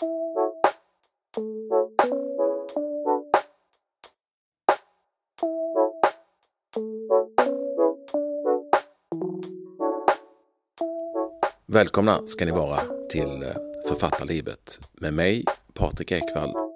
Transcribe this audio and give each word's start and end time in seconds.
Välkomna 0.00 0.08
ska 12.26 12.44
ni 12.44 12.50
vara 12.50 12.80
till 13.10 13.42
eh, 13.42 13.48
Författarlivet 13.88 14.80
med 14.92 15.14
mig, 15.14 15.44
Patrik 15.74 16.12
Ekwall. 16.12 16.69